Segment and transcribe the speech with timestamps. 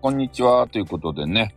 [0.00, 0.68] こんにちは。
[0.68, 1.56] ということでね、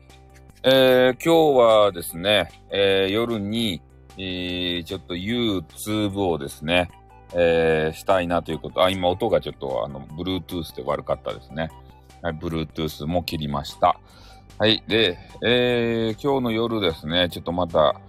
[0.63, 3.83] えー、今日はですね、えー、夜に、
[4.17, 6.89] えー、ちょっと YouTube をですね、
[7.35, 8.83] え、したいなということ。
[8.83, 11.69] あ、今音がちょっとあの、Bluetooth で悪かったですね。
[12.23, 13.99] はい、Bluetooth も切りました。
[14.57, 14.83] はい。
[14.87, 18.01] で、え、今日の夜ですね、ちょっとまた、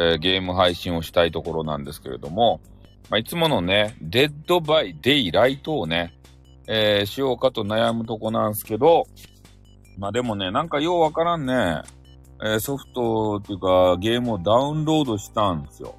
[0.00, 2.60] え、ゲーム配信をしたいところなんですけれども、
[3.10, 6.14] まあ、いつものね、デッドバイデイライトをね、
[6.66, 9.06] えー、しようかと悩むとこなんですけど、
[9.98, 11.82] まあでもね、なんかようわからんね、
[12.42, 15.94] えー、ソフトっていうかゲームをダウンロードしたんですよ。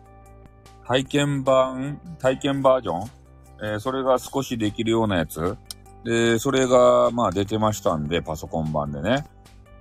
[0.86, 3.12] 体験版、体験バージョン？
[3.60, 5.58] えー、それが少しできるようなやつ。
[6.06, 9.26] で、それが、まあ出てましたんで、パソコン版でね。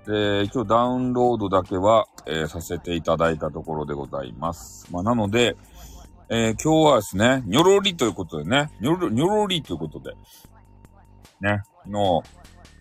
[0.07, 4.88] で、一応ダウンロードだけは、えー、させていただいたところでございます。
[4.90, 5.57] まあなので、
[6.29, 10.15] えー、今日はですね、にょろりということでね、にょろ、にょろりということで、
[11.40, 12.23] ね、の、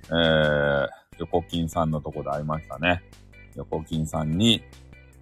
[0.06, 0.88] えー、
[1.20, 3.04] 横金さんのとこで会いましたね。
[3.56, 4.62] 横金さんに、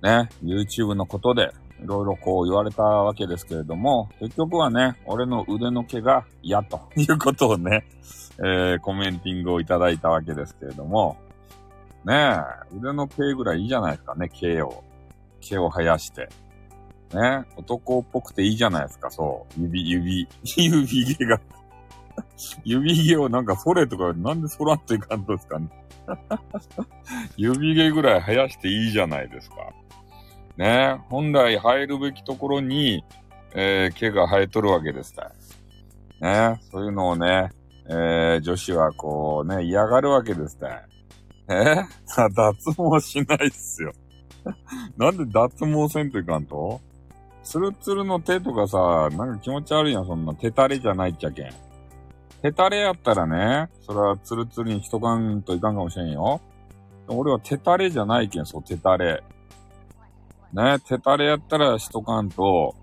[0.01, 7.85] ね、YouTube のことで、いろいろこう言われたわけですけれども、結局はね、俺の腕の毛が嫌ということをね、
[8.39, 11.17] えー、コメンティングをいただいたわけですけれども、
[12.05, 12.37] ね
[12.73, 14.83] え、腕の毛ぐらいいいじゃないですかね、毛を。
[15.41, 16.29] 毛を生やして。
[17.13, 19.61] ね、男っぽくていいじゃないですか、そう。
[19.61, 20.27] 指、指、
[20.57, 21.39] 指毛が
[22.63, 25.67] 指毛をなんかそれとか、なんでそらんといかんとですかね。
[27.37, 29.55] 指毛ぐらい生やしていいじゃないですか。
[30.57, 33.03] ね本来生えるべきところに、
[33.55, 35.31] えー、毛が生えとるわけですた
[36.19, 37.49] ねそういうのをね、
[37.89, 40.83] えー、女子はこうね、嫌がるわけですた
[41.49, 41.75] え？
[42.35, 43.91] 脱毛しないっすよ。
[44.97, 46.79] なんで脱毛せんといかんと？
[47.43, 50.33] ツルツルの手とかさ、なんか気持ち悪いやん、そんな。
[50.35, 51.51] 手垂れじゃないっちゃけん。
[52.43, 56.41] 手垂れやったらね、それはツルツルにしとかんといかんかもしれんよ。
[57.07, 59.23] 俺は手垂れじゃないけん、そう、手垂れ。
[60.51, 62.75] ね、手垂れやったらしとかんと、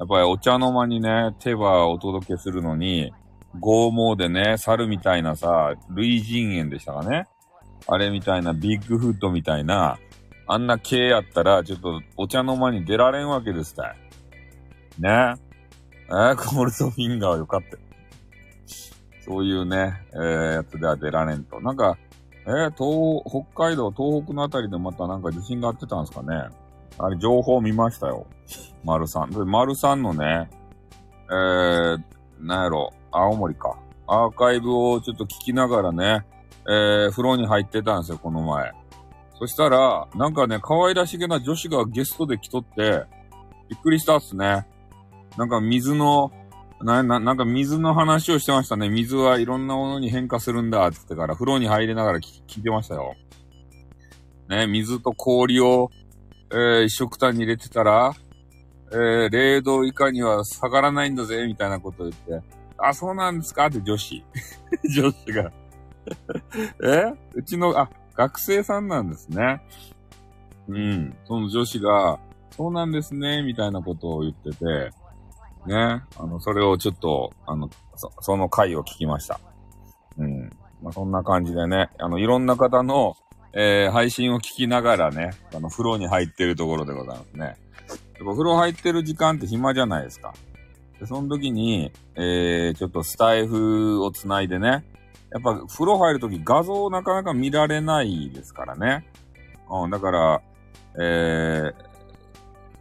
[0.00, 3.12] やっぱりお茶の間にね、手はお届けするのに、
[3.60, 7.28] 剛毛でね、猿みたいなさ、類人猿でしたかね。
[7.86, 9.96] あれみたいな、ビッグフットみたいな、
[10.48, 13.96] あんな毛やったら、ちょっとお茶の間に出られんわけですたい。
[14.98, 15.36] ね。
[16.08, 17.93] えー、コールドフィンガーよかった。
[19.24, 21.60] そういうね、えー、やつでは出られんと。
[21.60, 21.96] なんか、
[22.46, 23.22] えー、東、
[23.54, 26.48] 北海道、東北のあたりでまたなんか地震があってたんですかね。
[26.98, 28.26] あれ、情報見ましたよ。
[28.84, 29.30] 丸さん。
[29.30, 30.50] で、丸さんのね、
[31.28, 31.98] えー、
[32.40, 33.76] なんやろ、青森か。
[34.06, 36.26] アーカイブをちょっと聞きながらね、
[36.68, 38.72] えー、風呂に入ってたんですよ、この前。
[39.38, 43.04] そしたら、なんかね、可愛らしげな女子がゲストで来とって、
[43.68, 44.66] びっくりしたっすね。
[45.36, 46.30] なんか水の、
[46.84, 48.90] な、な、なんか水の話をしてましたね。
[48.90, 53.14] 水はいろんなものに変化するんだって言ってから風呂に入りながら聞いてましたよ。
[54.48, 55.90] ね、水と氷を、
[56.52, 58.12] えー、一食単に入れてたら、
[58.92, 62.46] えー、0度以下には下がらないんだぜ、みたいなことを言って、
[62.76, 63.66] あ、そうなんですか？
[63.66, 64.22] って女子。
[64.94, 65.52] 女子が
[66.84, 67.14] え？
[67.32, 69.62] うちの、あ、学生さんなんですね。
[70.68, 71.16] うん。
[71.26, 72.18] その女子が、
[72.50, 74.90] そうなんですね、みたいなことを言ってて、
[75.66, 76.02] ね。
[76.16, 79.40] あの、それをちょっと、あの、そその回を聞きました。
[80.18, 80.50] うん。
[80.82, 83.16] まあ、そんな感じでね、あの、いろんな方の、
[83.52, 87.44] えー、配信を聞きながらね、あの、風呂に入ってるところでございますね。
[87.44, 87.56] やっ
[88.18, 90.34] ぱ風呂入ってる時間って暇じゃないですか。
[90.98, 94.84] で、その時に、えー、ちょっとスタイフをつないでね、
[95.32, 99.06] やっぱ風呂入るとき画像をなかなか見られないですからね。
[99.68, 100.42] うん、だから、
[101.00, 101.72] え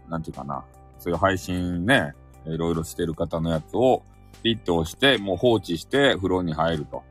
[0.07, 0.63] ー、なんていうかな。
[0.99, 2.13] そういう配信ね、
[2.45, 4.03] いろいろしてる方のやつを
[4.41, 7.03] ピッと押して、もう放置して風呂に入ると。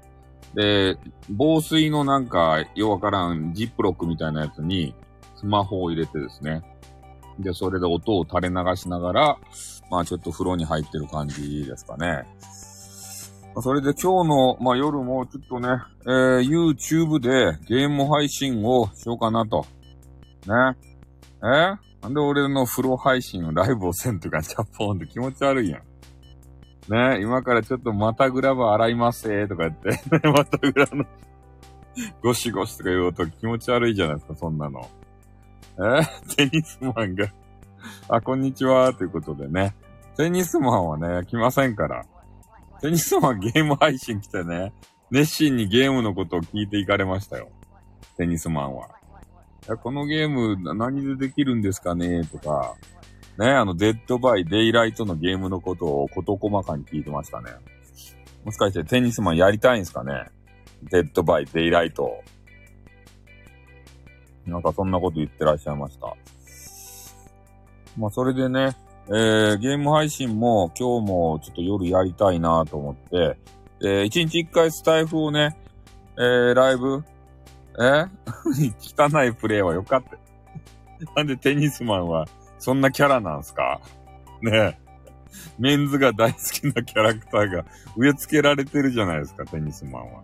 [0.55, 0.99] で、
[1.31, 4.95] 防水のなんか、ようわからんジップロックみたいなやつに
[5.37, 6.63] スマホを入れてですね。
[7.39, 9.39] で、それで音を垂れ流しながら、
[9.91, 12.25] まあちょっと風呂に入ってる感じですかね。
[13.61, 15.69] それで今日の、まあ、夜もちょっとね、
[16.07, 19.67] えー、YouTube でゲーム配信をしようかなと。
[20.47, 20.77] ね。
[21.43, 25.83] えー、なんで俺の風呂配信をライブをせんとか、チャポンって気持ち悪いやん。
[26.89, 31.05] ね今からちょっとまたグラブ洗いますえとか言って、 またグラの
[32.23, 34.89] ゴシゴシとか言うと気持ち悪いじゃないですか、そんなの。
[35.79, 36.03] え？
[36.35, 37.33] テニスマンが
[38.09, 39.75] あ、こんにちは、ということでね。
[40.17, 42.05] テニスマンはね、来ませんから。
[42.81, 44.73] テニスマンゲーム配信来てね、
[45.11, 47.49] 熱心にゲームのことを聞いていかれましたよ。
[48.17, 48.89] テニスマンは。
[49.69, 52.25] や、このゲーム何でできるんですかね？
[52.25, 52.75] とか、
[53.39, 57.51] ね、あの、デッドバイデイライトのゲームのことを事細かに聞いてましたね。
[58.45, 60.25] もしかしてテニスマンやりたいんですかね？
[60.83, 62.23] デッドバイデイライト。
[64.47, 66.13] なんかそんなこと言ってらっしゃいました。
[67.97, 68.77] まあそれでね、
[69.07, 73.39] えー、ゲーム配信も今日もちょっと夜やりたいなと思って、
[73.81, 75.57] えー、一日一回スタイフをね、
[76.17, 77.05] えー、ライブ、
[77.81, 78.07] え？
[78.81, 80.19] 汚いプレイはよかった。
[81.17, 82.27] なんでテニスマンは
[82.59, 83.81] そんなキャラなんすか？
[84.43, 84.79] ねえ。
[85.59, 87.65] メンズが大好きなキャラクターが
[87.97, 90.23] 植え付けられてるじゃないですか、テニスマンは。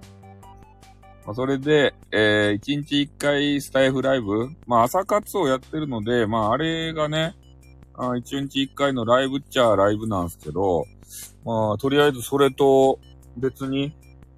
[1.24, 4.50] まあ、それで、えー、一日一回スタイフライブ？
[4.66, 7.34] まあ、朝活をやってるので、まあ、あれがね、
[7.94, 10.84] あ一日一回のライブっちゃライブなんですけど、
[11.44, 13.00] まあ、とりあえずそれと
[13.36, 13.94] 別に、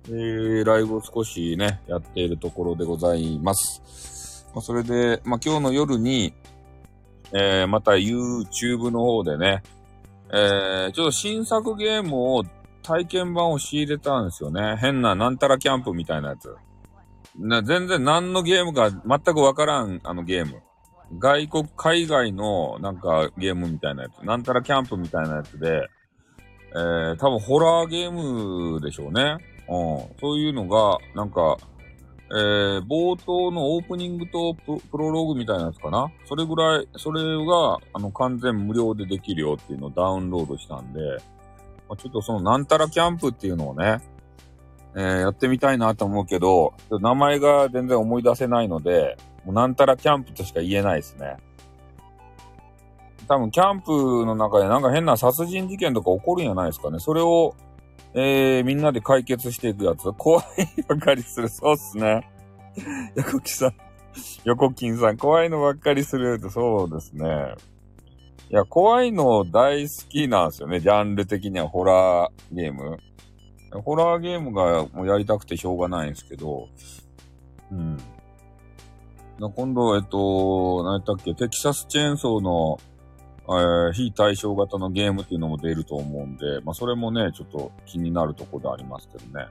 [0.09, 4.47] えー、ライブを少しね、やっているところでございます。
[4.55, 6.35] まあ、それで、まあ、今日の夜に、
[7.33, 9.63] えー、また YouTube の方でね、
[10.33, 12.45] えー、ちょっと新作ゲームを
[12.83, 14.77] 体験版を仕入れたんですよね。
[14.79, 16.55] 変ななんたらキャンプみたいなやつ。
[17.39, 20.61] な全然何のゲームか全くわからん、あのゲーム。
[21.19, 24.25] 外国、海外のなんかゲームみたいなやつ。
[24.25, 25.89] なんたらキャンプみたいなやつで、
[26.73, 28.13] えー、多分ホラーゲー
[28.75, 29.39] ムでしょうね。
[29.71, 30.17] うん。
[30.21, 31.57] そういうのが、なんか、
[32.33, 36.13] えー、冒頭のオープニングとプロローグみたいなやつかな？
[36.27, 41.01] それぐらい、それが、あの、完全無料でできるよっていうのをダウンロードしたんで、
[41.89, 44.01] まあ、ちょっとそのなんたらキャンプっていうのをね、
[44.95, 51.37] えー、やってみたいなと思うけど、名前が全然思い出せないので、もうなんたらキャンプとしか言えないですね。
[53.27, 53.93] 多分キャンプ
[54.27, 56.99] の中でなんか変な殺人事件とか起こるんじゃないですかね。
[56.99, 57.55] それを、
[58.15, 60.13] えー、みんなで解決していくやつ。
[60.13, 61.49] 怖いばかりする。
[61.49, 62.29] そうっすね。
[63.15, 63.75] 横木さん、
[64.45, 67.55] 横金さん、怖いのばっかりする、そうですね。
[68.51, 70.81] いや、怖いの大好きなんですよね。
[70.81, 72.99] ジャンル的にはホラーゲーム。
[73.85, 76.69] ホラーゲームがもうやりたくてしょうがないんですけど、
[77.71, 77.97] うん。
[79.39, 82.79] 今度、えっと、何やったっけ、テキサスチェーンソーの、
[83.51, 89.47] えー、非対称型のゲームっていうのも出ると思うんで、まあ、それもね、ちょっと気になるとこでありますけどね。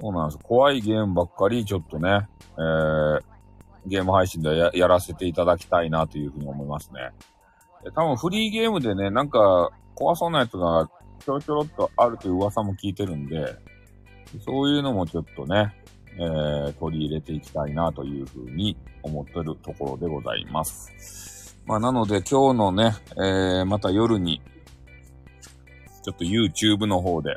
[0.00, 0.38] そうなんです。
[0.42, 2.26] 怖いゲームばっかり、ちょっとね、
[2.56, 3.20] えー、
[3.86, 7.10] ゲーム配信でややらせていただきたいなというふうに思いますね。
[7.94, 10.88] 多分フリーゲームでね、なんか怖そうなやつが
[11.24, 13.54] ちょろちょろっとあるという噂も聞いてるんで、
[14.44, 15.74] そういうのもちょっとね、
[16.16, 21.41] えー、取り入れていきたいなというふうに思ってるところでございます。
[21.66, 24.42] まあ、なので今日のね、えー、また夜に、
[26.02, 27.36] ちょっと YouTube の方で、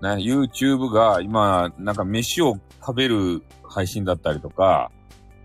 [0.00, 4.90] ね、YouTube が今、なんか飯を食べる配信だったりとか、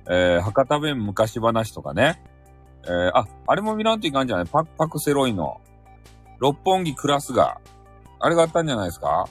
[0.08, 2.22] えー、博多弁昔話とかね、
[2.84, 4.46] えー、あ、あれも見らんといかんじゃない？
[4.46, 5.60] パクパクセロイの、
[6.40, 7.60] 六本木クラスが、
[8.20, 9.28] あれがあったんじゃないですか？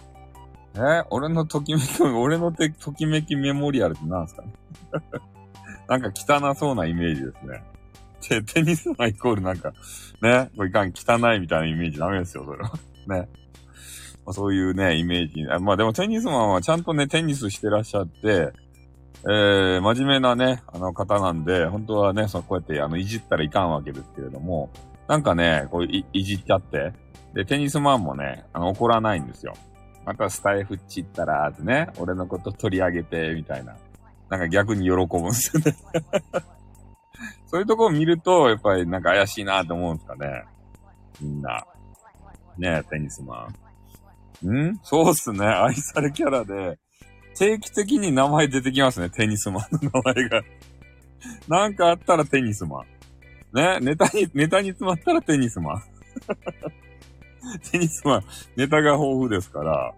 [0.74, 4.52] えー俺のときめき、俺のときめきメモリアルって何すかね？
[5.88, 7.62] なんか汚そうなイメージですね。
[8.20, 9.72] テテニスマンイコールなんか、
[10.22, 12.70] ね、これいかん汚いみたいなイメージダメですよ、それは。
[13.06, 13.28] ね。
[14.26, 15.44] まあ、そういうね、イメージ。
[15.62, 18.52] まあでもテニスマンはちゃんとね、テニスしてらっしゃって、
[19.24, 24.70] えー、真面目なね、あの方なんで、本当はね、そこうやって、あの、いじったらいかんわけですけれども、
[25.08, 26.92] なんかね、こうい、いじっちゃって、
[27.34, 29.54] で、テニスマンもね、あの、怒らないんですよ。
[30.06, 33.76] またスタイフっちったら、ってね、俺のこと取り上げて、みたいな。
[34.30, 35.76] なんか逆に喜ぶんですよね
[37.50, 40.44] そういうとこを見ると、やっぱりなんか怪しいなって思うんですかね。
[41.20, 41.66] みんな。
[42.56, 43.48] ねテニスマ
[44.44, 44.70] ン。
[44.70, 44.80] ん？
[44.84, 45.44] そうっすね。
[45.46, 46.78] 愛されキャラで、
[47.34, 49.10] 定期的に名前出てきますね。
[49.10, 50.42] テニスマンの名前が。
[51.48, 52.86] なんかあったらテニスマン。
[53.52, 55.82] ね、ネタに、ネタに詰まったらテニスマン。
[57.72, 59.92] テニスマン、ネタが豊富ですから、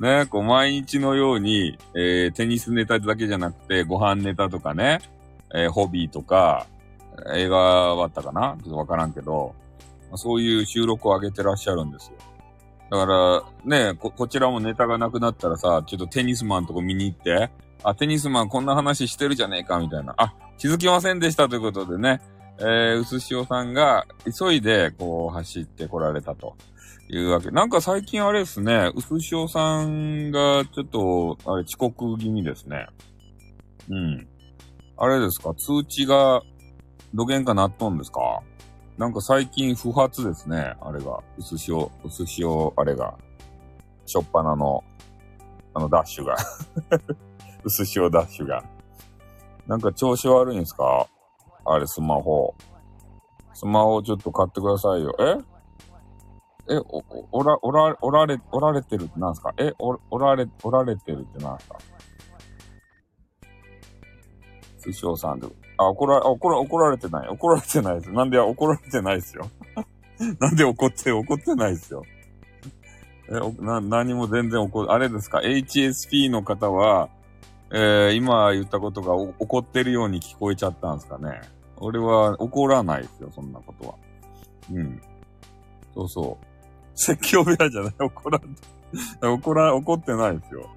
[0.00, 5.00] ね、こう毎日のように、えー、テニスネタだけじゃなくて、ご飯ネタとかね、
[5.54, 6.66] えー、ホビーとか、
[7.34, 8.56] 映画はあったかな？
[8.62, 9.54] ちょっとわからんけど、
[10.10, 12.16] まそういう収録を上げてらっしゃるんですよ。
[12.90, 17.50] だから、ねこ、こちらもネタがなくなったらさ、ちょっとテニスマンとこ見に行って、
[17.82, 20.14] あ、テニスマンこんな話してるじゃねえか、みたいな。
[20.16, 22.20] あ、気づきませんでしたということでね、
[22.58, 26.56] えー、うすしおさんが急いで、こう、走ってこられたと
[27.10, 27.50] いうわけ。
[27.50, 32.86] なんか最近あれですね、うすしおさんがちょっと、あれ、遅刻気味ですね。
[33.90, 34.26] うん。
[34.98, 35.54] あれですか？
[35.54, 36.42] 通知が、
[37.14, 38.42] どげんかなっとんですか？
[38.96, 41.20] なんか最近不発ですね、あれが。
[41.38, 43.14] うすしお、うすしお、あれが。
[44.06, 44.82] しょっぱなの、
[45.74, 46.36] あのダッシュが。
[47.62, 48.64] うすしおダッシュが。
[49.68, 51.06] なんか調子悪いんですか？
[51.64, 52.54] あれ、スマホ。
[53.54, 55.14] スマホちょっと買ってくださいよ。
[56.68, 56.74] え？
[56.74, 57.04] え、お、
[57.38, 59.54] おら、おら、おられ、おられてるってなんすか？
[59.58, 61.78] え、お、おられ、おられてるってなんすか？
[64.78, 65.46] 師匠さんで。
[65.76, 67.28] あ、怒ら、怒ら、怒られてない。
[67.28, 68.12] 怒られてないです。
[68.12, 69.48] なんで怒られてないですよ。
[70.40, 72.04] なんで怒って、怒ってないですよ。
[73.30, 77.08] え、おな、何も全然怒、あれですか ?HSP の方は、
[77.70, 81.40] えー、今言ったことが怒ってるように聞こえちゃったんですかね？
[81.76, 83.94] 俺は怒らないですよ、そんなことは。
[84.72, 85.00] うん。
[85.94, 86.46] そうそう。
[86.94, 90.68] 説教部屋じゃない、怒らん、怒ら、怒ってないですよ。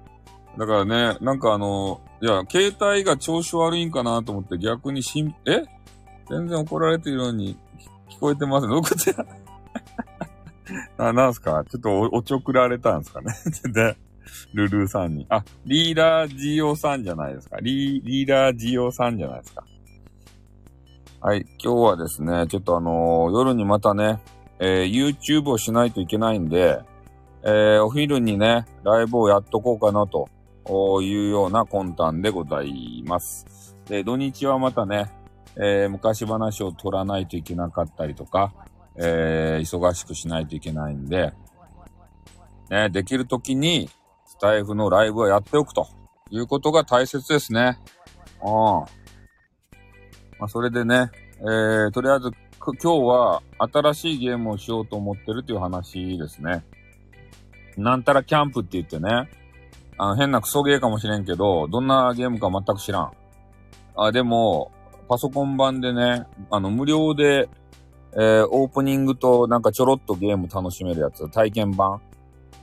[0.58, 5.64] だからね、なんかあの、いや、携帯が調子悪いんかなと思って逆にしん、え？
[6.28, 7.56] 全然怒られてるように
[8.10, 8.74] 聞こえてますね。
[8.74, 9.16] どことや
[10.98, 11.64] あ、なんすか？
[11.70, 13.34] ちょっとお、おちょくられたんですかね？
[13.72, 13.96] で、
[14.54, 15.26] ルルーさんに。
[15.30, 17.58] あ、リーダージオさんじゃないですか。
[17.60, 19.64] リー、リーダージオさんじゃないですか。
[21.20, 21.46] はい。
[21.62, 24.20] 今日はですね、ちょっとあのー、夜にまたね、
[24.58, 26.80] えー、YouTube をしないといけないんで、
[27.44, 30.28] えー、お昼にね、ライブをやっとこうかなと
[30.66, 33.76] いうような魂胆でございます。
[33.86, 35.10] で、土日はまたね、
[35.56, 38.54] えー、昔話を取らないといけなかったりとか、
[38.96, 41.32] えー、忙しくしないといけないんで、
[42.70, 43.90] ね、できる時に
[44.24, 45.86] スタイフのライブはやっておくと
[46.30, 47.78] いうことが大切ですね。
[48.42, 48.50] うん。
[48.50, 48.86] ま
[50.46, 56.64] あ、それでね、えー、とりあえず今日は新しいゲームをしようと思ってるという話ですね。
[57.76, 59.28] なんたらキャンプって言ってね、
[60.02, 63.12] あの変なクソゲーかもしれんけど、どんなゲームか全く知らん。
[63.96, 64.72] あ、でも、
[65.08, 67.48] パソコン版でね、あの、無料で、
[68.14, 72.00] えー、オープニングとなんかちょろっとゲーム楽しめるやつ、体験版。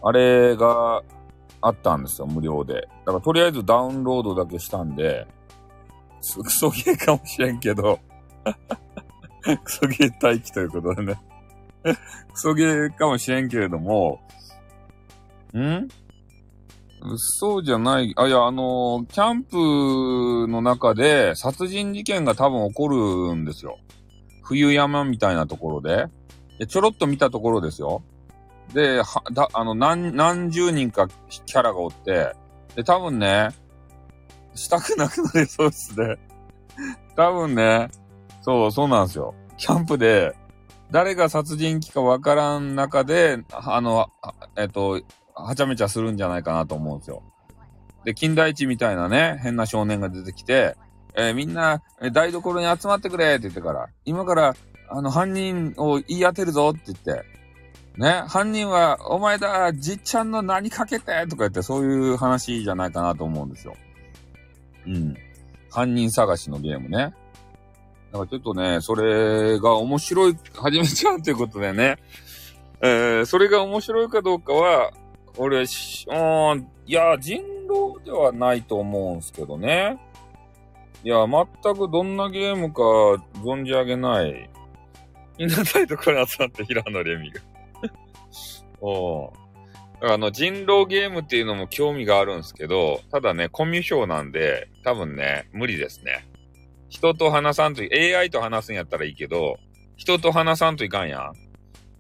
[0.04, 1.02] あれが
[1.62, 2.90] あったんですよ、無料で。
[3.06, 5.26] だからとりあえずダウンロードだけしたんで、
[6.44, 8.00] クソゲーかもしれんけど
[9.64, 11.22] クソゲー待機ということでね
[12.34, 14.20] クソゲーかもしれんけれども、
[15.58, 15.88] ん？
[17.18, 18.14] そうじゃない。
[18.18, 23.80] あ、いや、あのー、キャンプの中で殺人事件が多分起こるんですよ。
[24.44, 26.08] 冬山みたいなところで。
[26.58, 28.04] でちょろっと見たところですよ。
[28.74, 32.34] で、は、だ、あの、何、何十人かキャラがおって、
[32.76, 33.50] で、多分ね、
[34.56, 36.18] したくなくなりそうですね。
[37.16, 37.90] 多分ね、
[38.42, 39.34] そう、そうなんですよ。
[39.58, 40.36] キャンプで、
[40.92, 44.10] 誰が殺人鬼かわからん中で、あの、
[44.58, 45.02] えっと、
[45.44, 47.24] はちゃめちゃするんじゃないかなと思うんですよ。
[48.06, 50.76] で、金田一みたいなね、変な少年が出てきて、
[51.16, 51.82] えー、みんな、
[52.14, 54.56] 台所に集まってくれって言ってから、今から、
[54.90, 57.26] あの、犯人を言い当てるぞって言って、
[57.98, 63.76] ね、犯人は、お前だ、じっちゃんの何かけてとか言って、そういう話じゃないかなと思うんですよ。
[64.88, 65.16] うん。
[65.70, 67.14] 犯人探しのゲームね。
[68.12, 71.98] だからちょっとね、それが面白い、始めちゃうということでね、
[72.82, 74.92] えー、それが面白いかどうかは、
[75.42, 79.98] 俺、し、うん、いや、人狼ではないと思うんすけどね。
[81.02, 82.82] いや、全くどんなゲームか
[83.42, 84.50] 存じ上げない。
[85.38, 87.40] みんなたいところに集まって平野レミが。
[88.86, 89.32] お
[90.02, 96.28] あの、人狼ゲームっていうのも興味があるんですけど、ただね、コミュ障なんで、多分ね、無理ですね。
[96.90, 99.58] 人と話さんと、AI と話すんやったらいいけど、
[99.96, 101.34] 人と話さんといかんやん。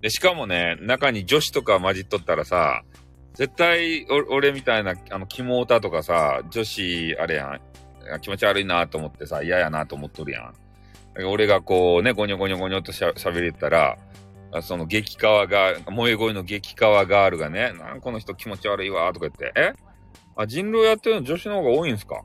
[0.01, 2.83] で、しかもね、中に女子とか混じっとったらさ、
[3.33, 10.53] 絶対、俺みたいな、あの、キモータとかさ、女子、あれやん、気持ち悪いなと思ってさ、嫌やなと思っとるやん。
[11.25, 13.97] 俺がこうね、ゴニョゴニョゴニョとしゃ喋れたら、
[14.61, 19.73] その激川が、萌え声の激川ガールがね、なんこの人気持ち悪いわ、とか言って、え？
[20.35, 22.21] あ、人狼やってるの女子の方が多いんすか？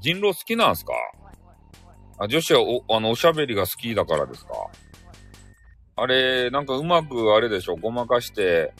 [0.00, 0.92] 人狼好きなんすか？
[2.18, 4.52] あ、女子はお、あの、おしゃべりが好きだからですか？
[5.96, 8.72] あれ、なんかうまくあれでしょ、ごまかして、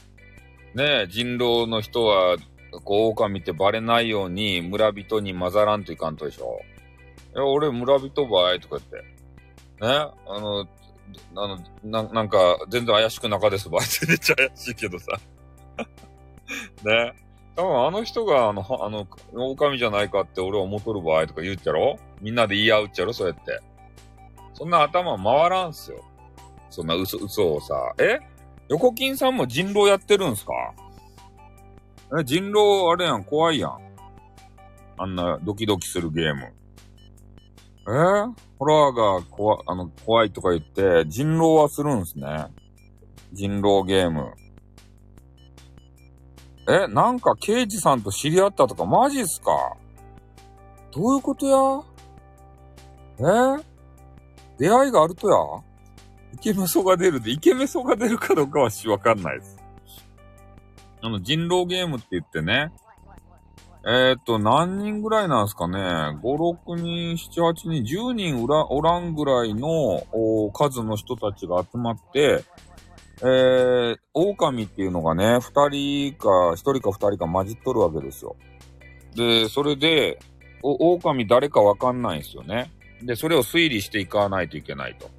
[0.74, 2.36] ね人狼の人は、
[2.84, 6.60] こう、狼ってバレないように村人に混ざらんといかんとでしょ。
[7.34, 9.08] いや、俺村人ばいとか言って。
[9.86, 10.66] ねあの、あ
[11.34, 15.18] の、ななんか、全然怪しく中ですばいってめっちゃ怪しいけどさ。
[16.84, 17.14] ね
[17.56, 21.98] 多分あの人が、あの、あの、狼じゃないかって俺は思っとる場合とか言うっちゃろ？
[22.20, 23.12] みんなで言い合うっちゃろ？
[23.12, 23.60] そうやって。
[24.54, 26.04] そんな頭回らんすよ。
[26.70, 27.74] そんな嘘、嘘をさ。
[27.98, 28.18] え？
[28.68, 30.52] 横金さんも人狼やってるんすか？
[32.20, 33.78] え、人狼あれやん、怖いやん。
[34.98, 36.52] あんなドキドキするゲーム。
[37.86, 37.90] え？
[37.90, 42.48] ー、ホラーが怖、あの、怖いとか言って、人狼はするんすね。
[43.32, 44.32] 人狼ゲーム。
[46.68, 49.76] え、なんか刑事さんと知り合ったとかマジっすか？
[50.92, 51.56] どういうことや？
[53.58, 53.64] え？
[54.58, 55.36] 出会いがあるとや？
[56.38, 59.56] イケメソが出るで、イケメソが出るかどうかはしわかんないです。
[61.02, 62.72] あの、人狼ゲームって言ってね、
[63.84, 65.78] えー、と、何人ぐらいなんですかね。
[65.78, 70.02] 5、6人、7、8人、10人おらおらんぐらいの
[70.52, 72.44] 数の人たちが集まって、
[73.20, 78.36] えー、狼っていうのがね、2人か、1人か2人か混じっとるわけですよ。
[79.16, 80.20] で、それで、
[80.62, 82.70] お、狼誰かわかんないんですよね。
[83.02, 85.10] で、それを推理していかないといけないと。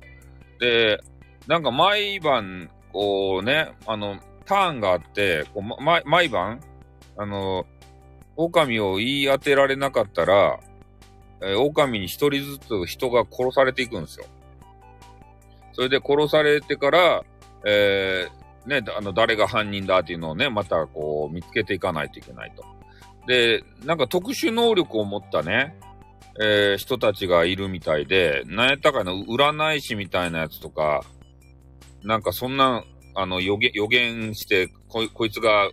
[0.59, 1.01] で、
[1.47, 6.59] なんか毎晩、こうね、あの、ターンがあって、こうま、毎晩、
[7.17, 7.65] あの、
[8.35, 10.59] 狼を言い当てられなかったら、
[11.41, 14.25] えー、狼に一人ずつ人が殺されていくんですよ。
[15.73, 17.23] それで殺されてから、
[17.65, 22.63] えー、ね、あの、誰が犯人だっていうのをね、またこう見つけていかないといけないと。
[23.27, 25.75] で、なんか特殊能力を持ったね、
[26.41, 31.03] えー、人たちがいるみたいで、なんやったかの占い師みたいなやつとか、
[32.03, 32.83] なんかそんな、
[33.15, 35.69] あの、予言、予言してこ、こいつが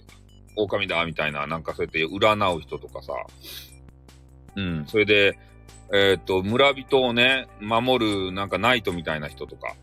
[0.56, 3.12] 狼だみたいな、なんかそうやって占う人とかさ、
[4.56, 5.38] うん、それで、
[5.92, 9.76] えー、っと、村人をね、守るなんかナイトみたいな人とか、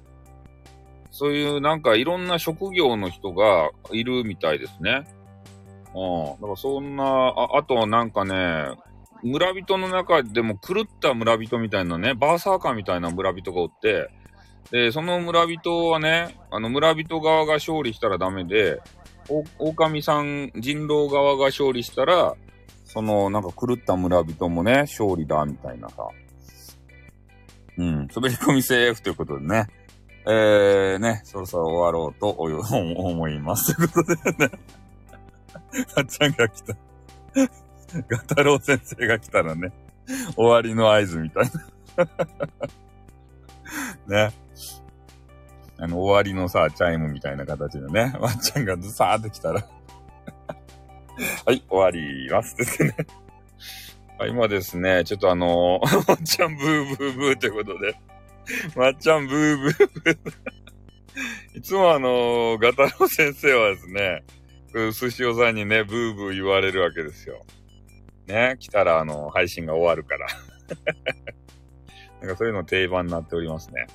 [1.11, 5.05] そういうなんかいろんな職業の人がいるみたいですね。
[5.95, 6.41] うん。
[6.41, 8.65] だからそんな、あ、あとなんかね、
[9.23, 14.09] 村人の中でも狂った村人みたいなね、バーサーカーみたいな村人がおって、
[14.71, 18.81] で、その村人はね、あの村人側が勝利したらダメで、
[19.29, 22.35] お、狼さん、人狼側が勝利したら、
[22.85, 26.07] その、なんか狂った村人もね、勝利だ、みたいなさ。
[27.77, 29.67] うん、滑り込みセーフということでね。
[30.25, 33.75] えー、ね、そろそろ終わろうと 思います。
[33.75, 34.51] ということでね。
[35.95, 36.75] あっちゃんが来た。
[38.07, 39.71] ガタロウ先生が来たらね、
[40.35, 41.43] 終わりの合図みたい
[44.07, 44.27] な。
[44.29, 44.33] ね。
[45.77, 49.65] あの、終わりのさ、チャイムみたいな形でね、ワンちゃんがずさーって来たら
[51.45, 52.95] はい、終わりますってね
[54.17, 57.95] はい、今ですね、ちょっとあのー、まっちゃんブーブーブーということで、
[58.75, 60.17] まっちゃんブーブーブー
[61.57, 64.23] いつもあのー、ガタロウ先生はですね、
[64.73, 67.45] 寿司おさんにね、ブーブー言われるわけですよ。
[68.27, 70.27] ね、来たらあの、配信が終わるから
[72.21, 73.87] なんかそういうの定番になっておりますね。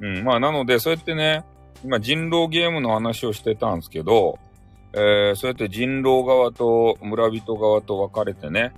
[0.00, 1.44] うん、まあなので、そうやってね、
[1.84, 4.38] 今人狼ゲームの話をしてたんですけど、
[4.92, 8.72] えー、そうやって人狼側と村人側と分かれてね、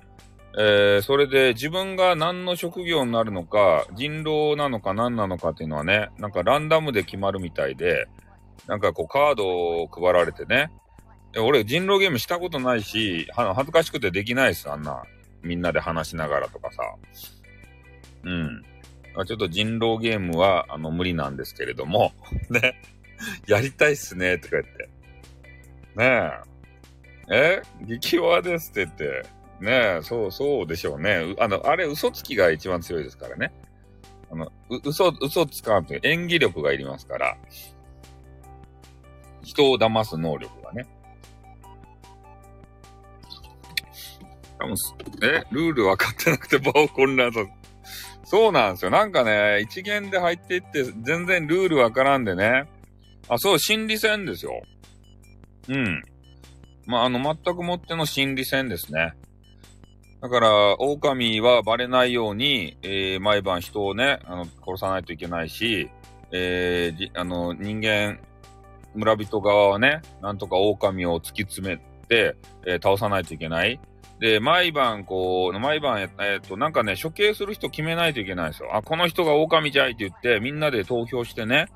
[0.55, 8.07] えー、それで自分が何の職業になるのか、人狼なのか何なのかっていうのはね、なんかランダムで決まるみたいで、
[8.67, 10.71] なんかこうカードを配られてね、
[11.39, 15.03] 俺人狼ゲームしたことないし、恥ずかしくてできないです、あんな。
[15.41, 16.83] みんなで話しながらとかさ。
[18.23, 18.63] うん。
[19.25, 22.13] ちょっと人狼ゲームは、あの、無理なんですけれども、
[22.49, 22.79] ね。
[23.47, 24.89] やりたいっすね、とか言って。
[25.95, 26.31] ね
[27.29, 27.61] え。
[27.61, 27.61] え？
[27.85, 29.25] 激弱ですって言って。
[29.59, 31.35] ねえ、そう、そうでしょうね。
[31.39, 33.53] あの、あれ、嘘つきが一番強いですからね。
[34.31, 37.37] あの、う、嘘、嘘つかんという演技力がいりますから。
[39.43, 40.87] 人を騙す能力がね。
[45.21, 45.43] え？
[45.51, 47.51] ルール分かってなくて場を混乱させ、
[48.25, 48.91] そうなんですよ。
[48.91, 52.65] なんかね、一元で入っていって全然ルールわからんでね。
[53.27, 54.61] あ、そう、心理戦ですよ。
[55.69, 56.01] うん。
[56.85, 59.13] まあ、あの、全くもっての心理戦ですね。
[60.21, 65.89] だから、狼はバレないように、えー、毎晩人をね、あの、殺さないといけないし、
[66.31, 68.19] えー、あの、人間、
[68.95, 73.79] 村人側はね、なんとか狼を突き詰めて、えー、倒さないといけない。
[74.23, 78.73] で、毎晩、こう、毎晩、えっと、なんかね、処刑する人決めないといけないんですよ。
[78.73, 81.67] あ、この人が狼じゃいって言って、みんなで投票してね、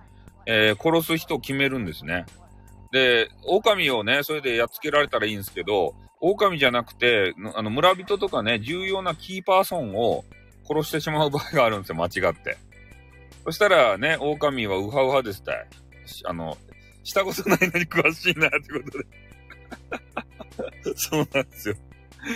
[0.46, 2.26] えー、殺す人を決めるんですね。
[2.94, 10.24] で、狼をね、それでやっつけられたらいいんですけど、狼じゃなくて、あの、村人とかね、重要なキーパーソンを
[10.64, 12.56] 殺してしまう場合があるんですよ、間違って。
[13.44, 15.68] そしたらね、狼はウハウハですたい。
[16.24, 16.58] あの、
[17.04, 20.96] したことないのに詳しいなってことで。
[20.96, 21.76] そうなんですよ。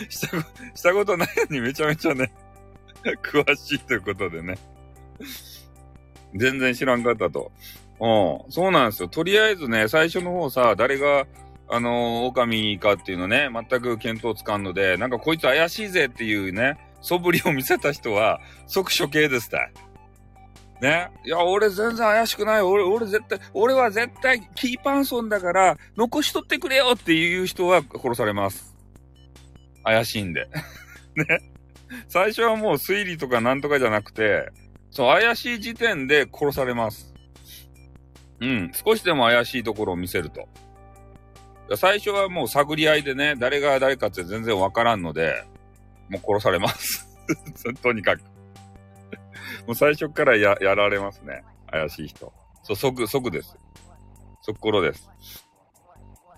[0.09, 2.31] したこ、したことないのにめちゃめちゃね、
[3.23, 4.57] 詳しいということでね。
[6.35, 7.51] 全然知らんかったと。
[7.99, 8.51] うん。
[8.51, 9.09] そうなんですよ。
[9.09, 11.27] とりあえずね、最初の方さ、誰が、
[11.69, 19.71] あのー、狼かっていうのね、全く見当つかんので、なんかこいつ怪しいぜっていうね、素振りを見せた人は、即処刑ですたい。
[20.81, 21.11] ね。
[21.25, 22.61] いや、俺全然怪しくない。
[22.61, 28.70] 俺、俺絶対、俺は絶対キーパンソンだから、残しとってくれよっていう人は殺されます。
[29.83, 30.47] 怪しいんで。
[31.15, 31.51] ね。
[32.07, 34.49] 最初はもう推理とかなんとかじゃなくて、
[34.91, 37.13] そう、怪しい時点で殺されます。
[38.39, 38.71] うん。
[38.73, 40.47] 少しでも怪しいところを見せると。
[41.75, 45.43] 最初はもう探り合いでね、誰が誰かって全然わからんので、
[46.09, 47.07] もう殺されます。
[47.81, 48.21] とにかく
[49.65, 51.43] もう最初からや、やられますね。
[51.69, 52.33] 怪しい人。
[52.63, 53.57] そう、即、即です。
[54.41, 55.09] 即殺です。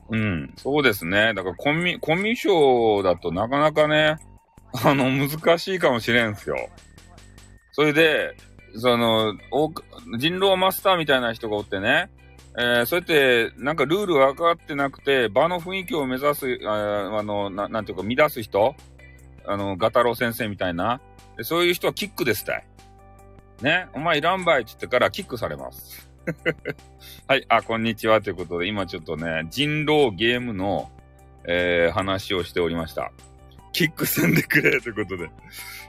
[0.09, 1.33] うん、そうですね。
[1.33, 4.17] だからコミ、コミュ障だとなかなかね、
[4.83, 6.69] あの、難しいかもしれんすよ。
[7.71, 8.35] それで、
[8.75, 9.33] その、
[10.17, 12.09] 人狼マスターみたいな人がおってね、
[12.57, 18.75] えー、そうやって、なんかルール分かってなくて、場の雰囲気を目指す、ああのな、なんていうか、乱す人
[19.45, 21.01] あの、ガタロウ先生みたいな。
[21.41, 22.65] そういう人はキックですたい。
[23.61, 26.09] ね、お前いらんばいって言ってからキックされます。
[27.27, 30.89] はい、あ、こんにちはということで、今ちょっとね、人狼ゲームの、
[31.45, 33.11] えー、話をしておりました。
[33.73, 35.25] キックせんでくれということで。
[35.25, 35.29] い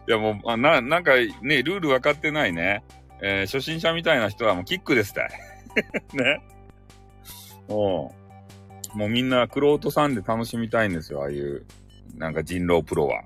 [0.08, 2.82] やもう、な、なんかね、ルール分かってないね。
[3.22, 5.30] えー、初心者みたいな人はもうキックですたい。
[6.14, 6.42] ね。
[7.68, 8.12] お
[8.94, 11.64] もうみんな、クロートさんで楽しみたいんですよ、ああいう、
[12.16, 13.22] なんか人狼プロは。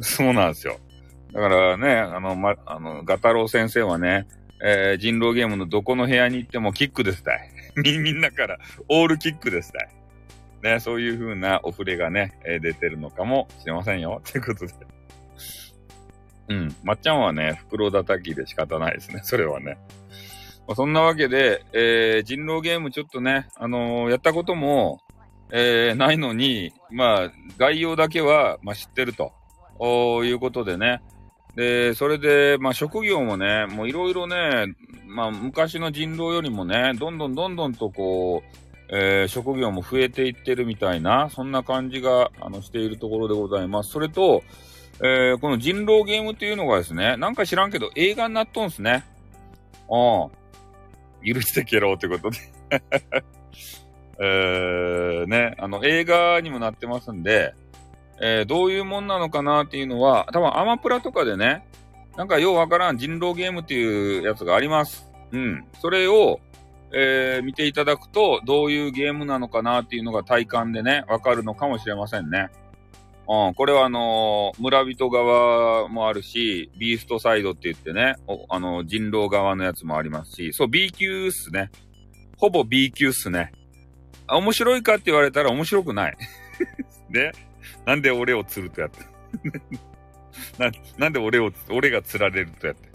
[0.00, 0.78] そうなんですよ。
[1.32, 4.26] だからね、あの、ま、あの、ガタロウ先生はね、
[4.66, 7.50] えー、人狼ゲームのどこの部屋に行ってもキックですたい。
[7.76, 9.88] み、んなからオールキックですたい。
[10.62, 14.22] ね、そういう風なお触れがね、えー、出てるのかもしれませんよ。
[14.24, 14.72] ということで。
[16.48, 16.76] うん。
[16.82, 19.20] まっちゃんはね、袋叩きで仕方ないですね。
[19.24, 19.76] それはね。
[20.66, 25.02] まあ、そんなわけで、えー、人狼ゲームちょっとね、あのー、やったことも、
[25.52, 29.34] えー、ないのに、まあ、概要だけは、まあ、知ってると、
[30.24, 31.02] いうことでね、
[31.56, 34.74] で、それで、まあ、職業もね、もういろいろね、
[35.06, 43.90] まあ、昔の人狼よりもね、どんどんどんどんとこう、えー、職業も増えていってるみたいな、そんな感じが、あの、しているところでございます。
[43.90, 44.42] それと、
[45.00, 49.04] えー、この人狼ゲームっていうのがですね、なんか知らんけど、映画になっとんすね。
[49.88, 50.30] う
[51.28, 51.34] ん。
[51.34, 52.38] 許してけろってことで
[54.20, 57.54] えー、ね、あの、映画にもなってますんで、
[58.20, 61.66] えー、どういうもんなのかなっていうのは、多分アマプラとかでね、
[62.16, 65.10] なんかようわからん人狼ゲームっていうやつがあります。
[65.32, 65.64] うん。
[65.80, 66.40] それを、
[66.92, 72.50] えー、見ていただくと、どういうゲームなのかなっていうのが体感でね、わかるのかもしれませんね。
[73.26, 78.16] うん、これはあのー、村人側もあるし、ビーストサイドって言ってね、
[78.48, 81.70] あのー、人狼側のやつもありますし、そう、B 級っすね。
[82.36, 83.52] ほぼ B 級っすね。
[84.28, 86.16] 面白いかって言われたら面白くない。
[87.10, 87.32] で、
[87.86, 89.00] なんで俺を釣るとやって。
[90.58, 92.88] な、なんで俺を、俺が釣られるとやって。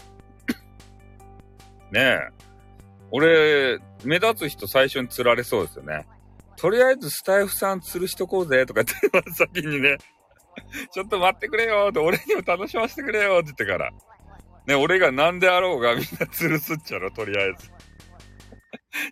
[1.92, 2.28] ねえ。
[3.10, 6.06] 俺、目立つ人最初に釣られそうですよね。
[6.56, 9.96] とりあえずスタイフさん釣るしとこうぜとか言って先にね、
[10.92, 13.90] ちょっと待ってくれよって、俺にも楽しませてくれよって言ってから。
[14.66, 17.70] ね、俺が何であろうがみんな釣るすっちゃろ、とりあえず。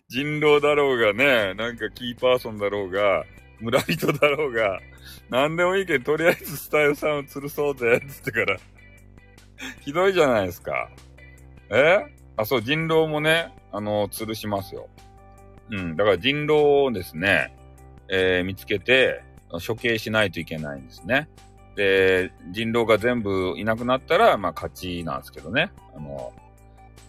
[0.07, 3.25] 人狼だろうがね、なんかキーパーソンだろうが、
[3.59, 4.79] 村人だろうが、
[5.29, 8.57] なんでもいいけど、とりあえずスタイルさんを吊るそうぜ、つってから。
[9.81, 10.89] ひどいじゃないですか。
[11.69, 11.99] え？
[12.37, 14.87] あ、そう、人狼もね、あの、吊るしますよ。
[15.71, 15.95] うん。
[15.95, 17.55] だから人狼をですね、
[18.07, 19.23] えー、見つけて、
[19.65, 21.27] 処刑しないといけないんですね。
[21.75, 25.71] で、人狼が全部いなくなったら、まあ、勝ちなんですけどね。
[25.95, 26.33] あの、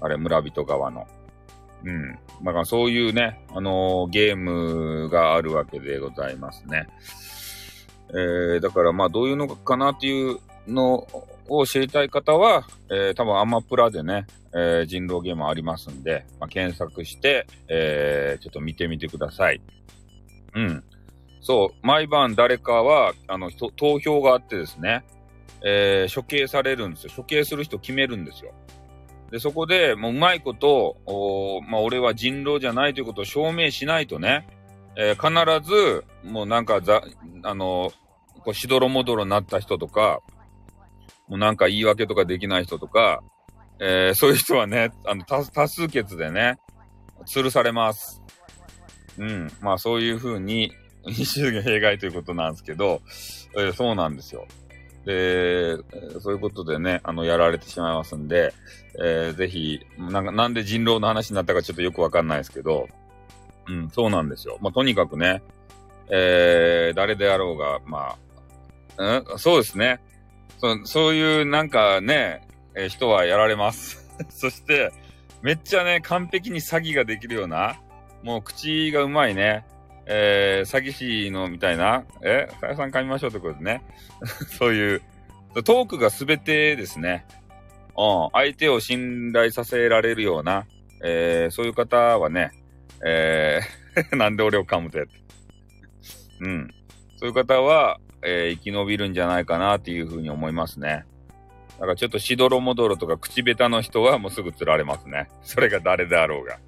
[0.00, 1.06] あれ、村人側の。
[1.84, 2.18] うん。
[2.44, 6.88] だからそういうね、あのー、ゲームがあるわけでございますね。
[8.10, 11.06] えー、だからまあどういうのかなっていうの
[11.48, 19.60] を知りたい方は、えー、多分アマプラでね、えー、人狼ゲームありますんで、まあ、検索して、えー、ちょっと見てみてください。
[20.54, 20.84] うん。
[21.40, 25.04] そう、毎晩誰かは、あの、投票があってですね、
[25.62, 27.12] えー、処刑されるんですよ。
[27.16, 28.52] 処刑する人決めるんですよ。
[29.30, 34.46] で、そこでもううまいこと、おまあ、俺は人狼じゃないということを証明しないとね、
[34.96, 37.02] えー、必ず、もうなんかざ、
[37.44, 37.92] あの、
[38.44, 40.20] こうしどろもどろになった人とか、
[41.28, 43.22] もうなんか言い訳とかできない人とか、
[43.78, 46.58] えー、そういう人はね、あの、多数決でね、
[47.32, 48.20] 吊るされます。
[49.16, 49.50] うん。
[49.60, 50.72] まあそういうふうに、
[51.06, 53.00] 一種が弊害ということなんですけど、
[53.56, 54.46] えー、そうなんですよ。
[55.04, 55.76] で、
[56.20, 58.52] そういうことでね、あの、やられてしまいますんで、
[59.02, 62.88] えー、ぜひ、なんか、なんで人狼の話になったかちょっとよくわかんないですけど、
[63.68, 64.58] うん、そうなんですよ。
[64.60, 65.42] まあ、とにかくね、
[66.10, 68.16] えー、誰であろうが、ま
[68.98, 70.00] あ、うん、そうですね。
[70.58, 74.10] そそういうなんかね、えー、人はやられます。
[74.28, 74.92] そして、
[75.42, 77.80] めっちゃね、完璧に詐欺ができるような、
[78.22, 79.64] もう口がうまいね、
[80.06, 80.92] えー、詐欺
[81.26, 83.82] 師のみたいな、え、さやさん買いましょうってことですね。
[84.58, 85.02] そういう、
[85.64, 87.26] トークがすべてですね。
[87.96, 90.66] うん、相手を信頼させられるような、
[91.02, 92.50] えー、そういう方はね、
[93.04, 95.14] えー、 なんで俺を噛むとやって。
[96.40, 96.74] うん。
[97.16, 101.04] そういう方は、えー、生き延びるんじゃないかなっていうふうに思いますね。
[101.78, 105.28] だからちょっとしどろもどろとか口下手の人はもうすぐ釣られますね。
[105.42, 106.58] それが誰であろうが。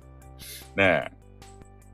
[0.76, 1.21] ねえ。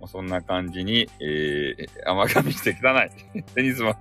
[0.01, 3.43] もうそんな感じに、えー、甘噛みして汚い。
[3.55, 3.97] テニスマン、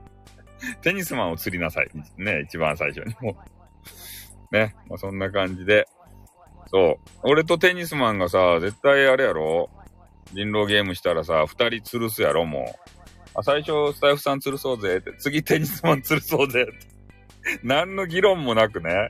[0.81, 1.89] テニスマンを釣りなさい。
[2.17, 3.15] ね、一番最初に。
[3.21, 3.37] も
[4.51, 4.55] う。
[4.55, 5.87] ね、まあ、そんな感じで。
[6.67, 7.09] そう。
[7.23, 9.69] 俺とテニスマンがさ、絶対あれやろ？
[10.33, 13.39] 人狼ゲームしたらさ、二人吊るすやろ、もう。
[13.39, 15.13] あ、最初、スタイフさん吊るそうぜって。
[15.17, 17.59] 次、テニスマン吊るそうぜって。
[17.63, 19.09] 何の議論もなくね。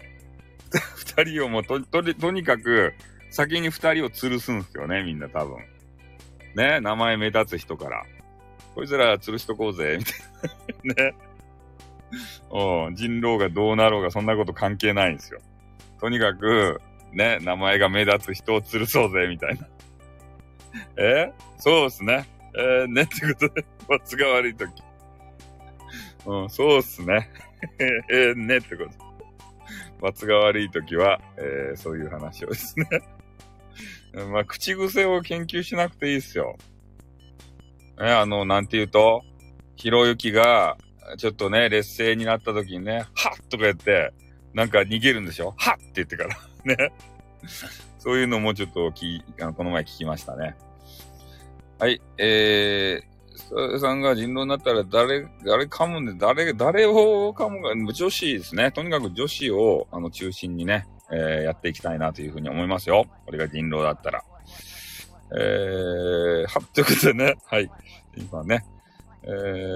[0.95, 2.93] 二人をもうと、と、とにかく、
[3.31, 5.57] 先に二人を吊るすんすよね、みんな多分。
[6.57, 8.03] ね、名前目立つ人から。
[8.73, 11.11] こいつら吊るしとこうぜ、みたいな。
[11.11, 11.15] ね。
[12.49, 15.39] うん、人狼がどうなろうがそんなこと関係ないんですよ。
[15.99, 19.67] とにかく、ね、名前が目立つ人を吊るそうぜ、みたいな。
[20.97, 21.31] え？
[21.59, 22.27] そうっすね。
[22.57, 24.71] えー、ね、ってことで、罰が悪いとき。
[26.25, 27.29] うん、そうっすね。
[28.09, 28.91] えー、ね、ってこと。
[30.01, 32.87] 罰が悪いときは、えー、そういう話をですね。
[34.13, 36.57] まあ、口癖を研究しなくていいっすよ。
[38.01, 39.23] え、あの、なんて言うと、
[39.75, 40.77] ひろゆきが、
[41.17, 44.13] ちょっとね、劣勢になった時にね、はっとか言って、
[44.53, 45.53] なんか逃げるんでしょ？
[45.57, 46.35] はっって言ってから。
[46.65, 46.91] ね。
[47.99, 49.23] そういうのもちょっとき、
[49.55, 50.55] この前聞きましたね。
[51.79, 58.71] はい、えー、さんが人狼になったら誰、誰噛むんで、誰、誰を噛むか、女子ですね。
[58.71, 63.05] とにかく女子を、あの、中心にね、えー、やっていきたいなというふうに思いますよ。
[63.25, 64.23] これが人狼だったら。
[65.31, 67.69] えー、は、ということでね、はい。
[68.15, 68.65] 今ね、
[69.23, 69.29] え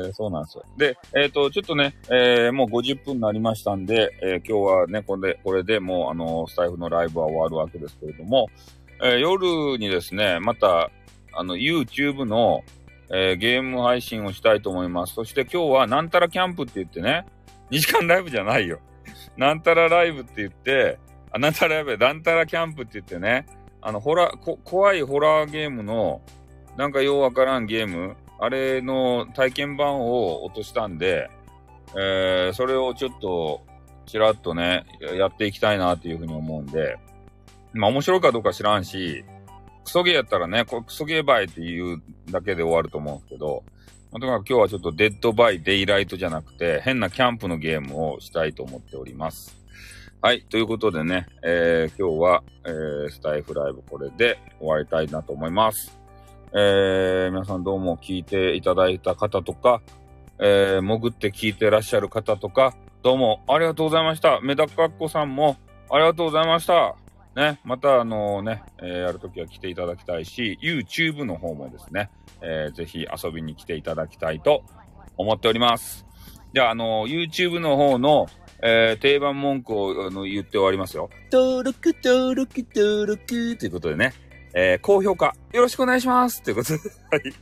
[0.09, 0.63] ー、そうなんですよ。
[0.77, 8.47] で、えっ、ー、と、ちょっとね、えー、もう50分になりましたんで、えー、今日はね、これで、これでもう、あの、スタイフのライブは終わるわけですけれども、
[9.03, 10.89] えー、夜にですね、また、
[11.33, 12.61] あの、YouTube の、
[13.13, 15.15] えー、ゲーム配信をしたいと思います。
[15.15, 17.25] そして今日は、なんたらキャンプって言ってね、
[17.71, 18.79] 2時間ライブじゃないよ。
[19.35, 20.97] なんたらライブって言って、
[21.31, 23.45] あ、なんたらやべえ、なんたらキャンプって言ってね、
[23.81, 26.21] あの、ホラー、こ、怖いホラーゲームの、
[26.77, 31.29] なんかようわからんゲーム、あれの体験版を落としたんで、
[31.95, 33.61] えー、それをちょっと、
[34.05, 34.85] ちらっとね、
[35.17, 36.97] やっていきたいなっていうふうに思うんで、
[37.73, 39.23] まあ面白いかどうか知らんし、
[39.85, 43.63] クソゲーやったらね、これクソゲーバイって言うだけで終わると思うんですけど、
[44.11, 49.60] まあ、とにかく今日はちょっとデッドバイデイライトじゃなくて、変なキャンプのゲームをしたいと思っております。
[50.23, 50.43] はい。
[50.43, 55.97] ということでね、えー、今日は、えー、スタイフライブこれで終わりたいなと思います。
[56.53, 59.81] えー、皆さんどうも聞いていただいた方とか、
[60.37, 64.39] えー、潜って聞いてらっしゃる方とか、どうもありがとうございました。
[64.41, 65.57] メダカッコさんも
[65.89, 66.95] ありがとうございました。
[67.35, 74.65] ね、またあのね、えー、やるときは来ていただきたいし、YouTube の方もですね、えー、ぜひ遊びに来ていただきたいと
[75.17, 76.05] 思っております。
[76.53, 78.27] じゃあ、あの、YouTube の方の、
[78.61, 81.09] えー、定番文句をあの言って終わりますよ。
[81.31, 84.13] 登録、登録、登録ということでね、
[84.53, 87.33] えー、高評価よろしくお願いしますということで、 はい。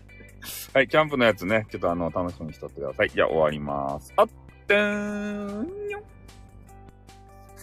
[0.74, 3.10] はい、キャンプのやつね、ちょっとあの、楽しみにしとってください。
[3.10, 4.14] じゃあ終わります。
[4.16, 4.30] あっ
[4.68, 6.04] てーん、にょ